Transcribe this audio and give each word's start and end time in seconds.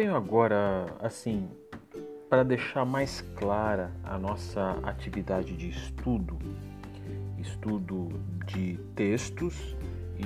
tenho 0.00 0.16
agora, 0.16 0.86
assim, 0.98 1.46
para 2.30 2.42
deixar 2.42 2.86
mais 2.86 3.20
clara 3.36 3.92
a 4.02 4.16
nossa 4.16 4.78
atividade 4.82 5.54
de 5.54 5.68
estudo, 5.68 6.38
estudo 7.38 8.08
de 8.46 8.78
textos 8.96 9.76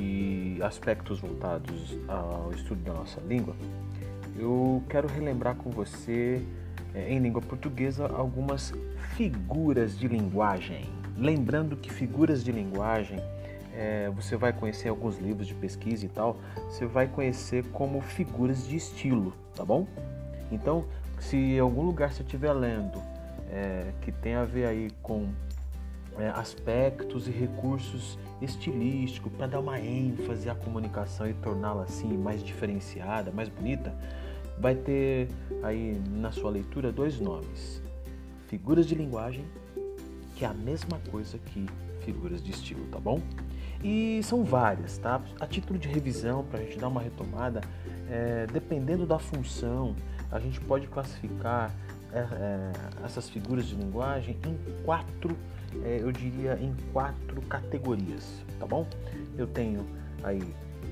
e 0.00 0.60
aspectos 0.62 1.18
voltados 1.18 1.98
ao 2.06 2.52
estudo 2.52 2.84
da 2.84 2.92
nossa 2.92 3.20
língua, 3.22 3.56
eu 4.38 4.80
quero 4.88 5.08
relembrar 5.08 5.56
com 5.56 5.70
você, 5.70 6.40
é, 6.94 7.12
em 7.12 7.18
língua 7.18 7.42
portuguesa, 7.42 8.06
algumas 8.06 8.72
figuras 9.16 9.98
de 9.98 10.06
linguagem. 10.06 10.84
Lembrando 11.18 11.76
que 11.76 11.92
figuras 11.92 12.44
de 12.44 12.52
linguagem 12.52 13.18
é, 13.76 14.10
você 14.14 14.36
vai 14.36 14.52
conhecer 14.52 14.88
alguns 14.88 15.18
livros 15.18 15.46
de 15.46 15.54
pesquisa 15.54 16.06
e 16.06 16.08
tal, 16.08 16.36
você 16.68 16.86
vai 16.86 17.06
conhecer 17.06 17.64
como 17.72 18.00
figuras 18.00 18.66
de 18.66 18.76
estilo, 18.76 19.32
tá 19.54 19.64
bom? 19.64 19.86
Então, 20.50 20.84
se 21.18 21.36
em 21.36 21.58
algum 21.58 21.82
lugar 21.82 22.12
você 22.12 22.22
estiver 22.22 22.52
lendo 22.52 23.02
é, 23.50 23.92
que 24.00 24.12
tem 24.12 24.34
a 24.34 24.44
ver 24.44 24.66
aí 24.66 24.90
com 25.02 25.28
é, 26.18 26.28
aspectos 26.28 27.26
e 27.26 27.30
recursos 27.30 28.18
estilísticos 28.40 29.32
para 29.32 29.46
dar 29.46 29.60
uma 29.60 29.80
ênfase 29.80 30.48
à 30.48 30.54
comunicação 30.54 31.28
e 31.28 31.34
torná-la 31.34 31.84
assim 31.84 32.16
mais 32.16 32.42
diferenciada, 32.42 33.30
mais 33.30 33.48
bonita, 33.48 33.92
vai 34.58 34.74
ter 34.74 35.28
aí 35.62 36.00
na 36.10 36.30
sua 36.30 36.50
leitura 36.50 36.92
dois 36.92 37.18
nomes: 37.18 37.82
figuras 38.46 38.86
de 38.86 38.94
linguagem, 38.94 39.44
que 40.36 40.44
é 40.44 40.48
a 40.48 40.54
mesma 40.54 41.00
coisa 41.10 41.38
que 41.38 41.66
figuras 42.04 42.42
de 42.42 42.50
estilo, 42.50 42.86
tá 42.86 43.00
bom? 43.00 43.20
E 43.82 44.20
são 44.22 44.44
várias, 44.44 44.98
tá? 44.98 45.20
A 45.40 45.46
título 45.46 45.78
de 45.78 45.88
revisão, 45.88 46.44
para 46.44 46.60
a 46.60 46.62
gente 46.62 46.78
dar 46.78 46.88
uma 46.88 47.00
retomada, 47.00 47.60
é, 48.08 48.46
dependendo 48.52 49.06
da 49.06 49.18
função, 49.18 49.94
a 50.30 50.38
gente 50.38 50.60
pode 50.60 50.86
classificar 50.88 51.70
é, 52.12 52.18
é, 52.18 52.72
essas 53.04 53.28
figuras 53.28 53.66
de 53.66 53.74
linguagem 53.74 54.38
em 54.46 54.84
quatro, 54.84 55.36
é, 55.84 55.98
eu 56.00 56.12
diria, 56.12 56.58
em 56.60 56.74
quatro 56.92 57.42
categorias, 57.42 58.44
tá 58.58 58.66
bom? 58.66 58.86
Eu 59.36 59.46
tenho 59.46 59.84
aí, 60.22 60.42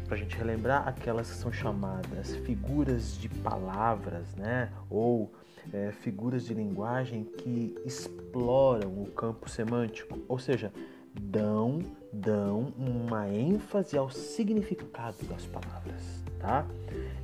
para 0.06 0.16
a 0.16 0.18
gente 0.18 0.36
relembrar, 0.36 0.86
aquelas 0.88 1.30
que 1.30 1.36
são 1.36 1.52
chamadas 1.52 2.36
figuras 2.38 3.16
de 3.16 3.28
palavras, 3.28 4.34
né? 4.34 4.70
Ou 4.90 5.32
é, 5.72 5.92
figuras 5.92 6.44
de 6.44 6.54
linguagem 6.54 7.24
que 7.24 7.76
exploram 7.84 8.90
o 9.02 9.06
campo 9.06 9.48
semântico, 9.48 10.18
ou 10.26 10.38
seja, 10.38 10.72
dão, 11.20 11.80
dão 12.12 12.72
uma 12.76 13.28
ênfase 13.28 13.96
ao 13.96 14.10
significado 14.10 15.16
das 15.28 15.46
palavras, 15.46 16.22
tá? 16.38 16.66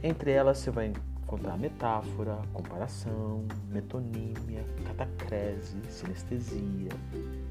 Entre 0.02 0.30
elas 0.30 0.58
você 0.58 0.70
vai 0.70 0.92
encontrar 1.22 1.58
metáfora, 1.58 2.38
comparação, 2.52 3.44
metonímia, 3.68 4.64
catacrese, 4.86 5.76
sinestesia, 5.90 6.88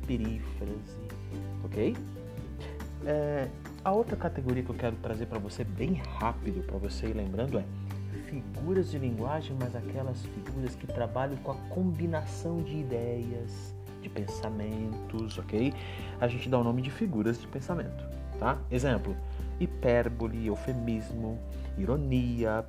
perífrase, 0.07 0.97
ok? 1.63 1.95
É, 3.05 3.47
a 3.83 3.91
outra 3.91 4.17
categoria 4.17 4.63
que 4.63 4.71
eu 4.71 4.75
quero 4.75 4.95
trazer 4.97 5.27
para 5.27 5.37
você 5.37 5.63
bem 5.63 5.93
rápido, 5.93 6.65
para 6.65 6.77
você 6.77 7.07
ir 7.07 7.13
lembrando, 7.13 7.59
é 7.59 7.65
figuras 8.25 8.89
de 8.89 8.97
linguagem, 8.97 9.55
mas 9.59 9.75
aquelas 9.75 10.25
figuras 10.25 10.75
que 10.75 10.87
trabalham 10.87 11.37
com 11.37 11.51
a 11.51 11.55
combinação 11.69 12.61
de 12.61 12.77
ideias, 12.77 13.73
de 14.07 14.09
pensamentos, 14.09 15.37
ok? 15.37 15.73
A 16.19 16.27
gente 16.27 16.49
dá 16.49 16.57
o 16.57 16.63
nome 16.63 16.81
de 16.81 16.89
figuras 16.89 17.39
de 17.39 17.47
pensamento, 17.47 18.03
tá? 18.39 18.57
Exemplo, 18.71 19.15
hipérbole, 19.59 20.47
eufemismo, 20.47 21.39
ironia, 21.77 22.65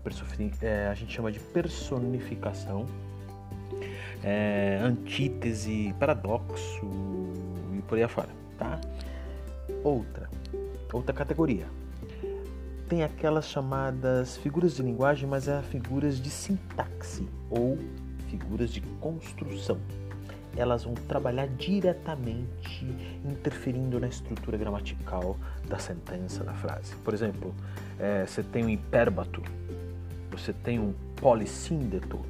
é, 0.63 0.89
a 0.89 0.95
gente 0.95 1.15
chama 1.15 1.31
de 1.31 1.39
personificação, 1.39 2.87
é, 4.23 4.81
antítese, 4.83 5.95
paradoxo 5.99 6.87
e 7.77 7.83
por 7.83 7.97
aí 7.97 8.05
afora, 8.05 8.29
tá? 8.59 8.81
Outra, 9.85 10.29
outra 10.93 11.15
categoria. 11.15 11.67
Tem 12.89 13.05
aquelas 13.05 13.47
chamadas 13.47 14.39
figuras 14.39 14.75
de 14.75 14.83
linguagem, 14.83 15.29
mas 15.29 15.47
é 15.47 15.61
figuras 15.63 16.21
de 16.21 16.31
sintaxe 16.31 17.29
ou 17.51 17.79
figuras 18.29 18.71
de 18.71 18.81
construção 18.81 19.79
elas 20.57 20.85
vão 20.85 20.95
trabalhar 20.95 21.47
diretamente 21.49 22.85
interferindo 23.25 24.01
na 24.01 24.09
estrutura 24.09 24.57
gramatical 24.57 25.37
da 25.69 25.79
sentença, 25.79 26.45
da 26.45 26.55
frase. 26.55 26.95
Por 26.97 27.15
exemplo, 27.15 27.55
é, 27.99 28.27
você 28.27 28.43
tem 28.43 28.65
um 28.65 28.69
hipérbato, 28.69 29.43
você 30.31 30.53
tem 30.53 30.79
um 30.79 30.95
polissíndeto, 31.17 32.21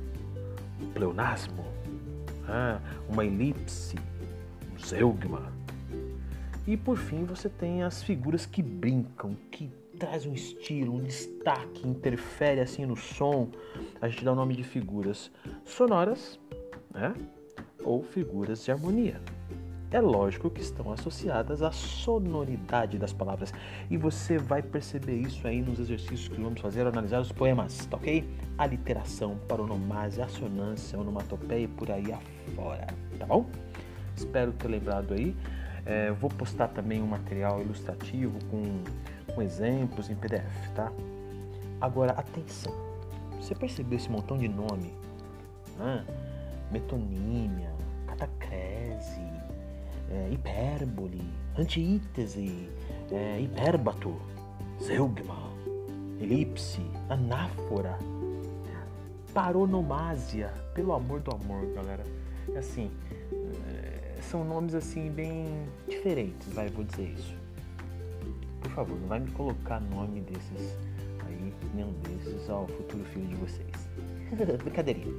um 0.81 0.87
pleonasmo, 0.93 1.65
ah, 2.49 2.81
uma 3.09 3.25
elipse, 3.25 3.97
um 4.73 4.79
zeugma. 4.79 5.53
E 6.67 6.77
por 6.77 6.99
fim 6.99 7.25
você 7.25 7.49
tem 7.49 7.83
as 7.83 8.03
figuras 8.03 8.45
que 8.45 8.63
brincam, 8.63 9.37
que 9.51 9.71
trazem 9.99 10.31
um 10.31 10.35
estilo, 10.35 10.95
um 10.95 11.03
destaque, 11.03 11.87
interfere 11.87 12.61
assim 12.61 12.87
no 12.87 12.97
som. 12.97 13.49
A 14.01 14.09
gente 14.09 14.25
dá 14.25 14.33
o 14.33 14.35
nome 14.35 14.55
de 14.55 14.63
figuras 14.63 15.31
sonoras, 15.65 16.39
né? 16.93 17.15
Ou 17.85 18.03
figuras 18.03 18.65
de 18.65 18.71
harmonia. 18.71 19.21
É 19.91 20.01
lógico 20.01 20.51
que 20.51 20.61
estão 20.61 20.93
associadas 20.93 21.63
à 21.63 21.73
sonoridade 21.73 22.99
das 22.99 23.11
palavras 23.11 23.55
e 23.89 23.97
você 23.97 24.37
vai 24.37 24.61
perceber 24.61 25.17
isso 25.17 25.47
aí 25.47 25.63
nos 25.63 25.81
exercícios 25.81 26.29
que 26.29 26.39
vamos 26.39 26.61
fazer 26.61 26.83
ao 26.83 26.89
analisar 26.89 27.23
os 27.23 27.33
poemas, 27.33 27.87
tá 27.87 27.97
ok? 27.97 28.29
A 28.59 28.67
literação, 28.67 29.39
paronomásia, 29.49 30.27
assonância, 30.27 30.99
onomatopeia 30.99 31.65
e 31.65 31.69
por 31.69 31.91
aí 31.91 32.13
afora, 32.13 32.87
tá 33.19 33.25
bom? 33.25 33.47
Espero 34.15 34.53
ter 34.53 34.69
lembrado 34.69 35.15
aí. 35.15 35.35
É, 35.87 36.11
vou 36.13 36.29
postar 36.29 36.69
também 36.69 37.01
um 37.01 37.07
material 37.07 37.63
ilustrativo 37.63 38.39
com, 38.51 38.83
com 39.35 39.41
exemplos 39.41 40.11
em 40.11 40.15
PDF, 40.15 40.69
tá? 40.75 40.93
Agora, 41.81 42.13
atenção! 42.13 42.75
Você 43.41 43.55
percebeu 43.55 43.97
esse 43.97 44.11
montão 44.11 44.37
de 44.37 44.49
nome? 44.49 44.93
Né? 45.79 46.05
Metonímia, 46.71 47.73
catacrese, 48.07 49.21
é, 50.11 50.31
hipérbole, 50.33 51.23
antítese, 51.57 52.69
é, 53.11 53.41
hipérbato, 53.41 54.15
zeugma, 54.83 55.53
elipse, 56.21 56.83
anáfora, 57.09 57.99
paronomásia, 59.33 60.53
pelo 60.75 60.93
amor 60.93 61.21
do 61.21 61.31
amor, 61.35 61.67
galera. 61.75 62.05
É 62.55 62.59
assim, 62.59 62.91
é, 63.69 64.21
são 64.23 64.45
nomes 64.45 64.75
assim 64.75 65.11
bem 65.11 65.69
diferentes, 65.89 66.53
vai, 66.53 66.69
vou 66.69 66.85
dizer 66.85 67.11
isso. 67.11 67.37
Por 68.61 68.71
favor, 68.73 68.99
não 68.99 69.09
vai 69.09 69.21
me 69.21 69.31
colocar 69.31 69.81
nome 69.81 70.21
desses 70.23 70.77
aí, 71.27 71.53
nenhum 71.75 71.93
desses 72.01 72.49
ao 72.49 72.67
futuro 72.67 73.05
filho 73.05 73.29
de 73.29 73.35
vocês. 73.37 73.89
Brincadeirinha. 74.63 75.15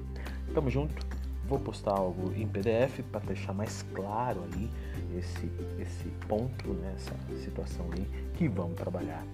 Tamo 0.54 0.70
junto. 0.70 1.19
Vou 1.50 1.60
postar 1.60 1.94
algo 1.94 2.32
em 2.36 2.48
PDF 2.48 3.02
para 3.12 3.22
deixar 3.22 3.54
mais 3.54 3.84
claro 3.94 4.44
ali 4.44 4.70
esse, 5.18 5.52
esse 5.80 6.08
ponto, 6.28 6.74
né, 6.74 6.94
essa 6.96 7.16
situação 7.44 7.88
aí 7.92 8.08
que 8.36 8.48
vamos 8.48 8.76
trabalhar 8.76 9.26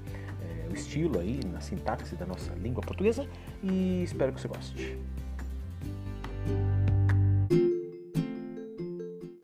é, 0.41 0.69
o 0.69 0.73
estilo 0.73 1.19
aí 1.19 1.41
na 1.51 1.59
sintaxe 1.59 2.15
da 2.15 2.25
nossa 2.25 2.53
língua 2.53 2.81
portuguesa 2.81 3.27
e 3.61 4.01
espero 4.03 4.31
que 4.31 4.39
você 4.39 4.47
goste. 4.47 4.97